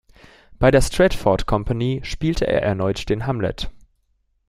[0.57, 3.69] Bei der Stratford Company spielte er erneut den Hamlet.